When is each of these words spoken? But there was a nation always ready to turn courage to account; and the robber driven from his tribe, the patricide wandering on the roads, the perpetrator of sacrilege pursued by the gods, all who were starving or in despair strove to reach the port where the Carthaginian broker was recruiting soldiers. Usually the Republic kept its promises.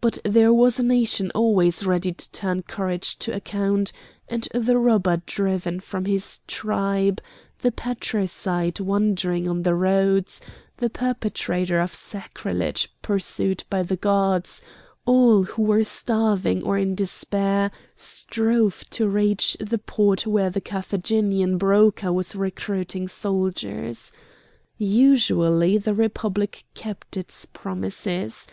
But 0.00 0.18
there 0.24 0.54
was 0.54 0.80
a 0.80 0.82
nation 0.82 1.30
always 1.34 1.84
ready 1.84 2.10
to 2.10 2.32
turn 2.32 2.62
courage 2.62 3.18
to 3.18 3.34
account; 3.36 3.92
and 4.26 4.48
the 4.54 4.78
robber 4.78 5.20
driven 5.26 5.80
from 5.80 6.06
his 6.06 6.40
tribe, 6.46 7.20
the 7.60 7.70
patricide 7.70 8.80
wandering 8.80 9.46
on 9.50 9.64
the 9.64 9.74
roads, 9.74 10.40
the 10.78 10.88
perpetrator 10.88 11.78
of 11.78 11.92
sacrilege 11.94 12.88
pursued 13.02 13.64
by 13.68 13.82
the 13.82 13.96
gods, 13.98 14.62
all 15.04 15.42
who 15.42 15.60
were 15.64 15.84
starving 15.84 16.62
or 16.62 16.78
in 16.78 16.94
despair 16.94 17.70
strove 17.94 18.82
to 18.88 19.06
reach 19.06 19.58
the 19.60 19.76
port 19.76 20.26
where 20.26 20.48
the 20.48 20.62
Carthaginian 20.62 21.58
broker 21.58 22.10
was 22.10 22.34
recruiting 22.34 23.08
soldiers. 23.08 24.10
Usually 24.78 25.76
the 25.76 25.92
Republic 25.92 26.64
kept 26.74 27.18
its 27.18 27.44
promises. 27.44 28.48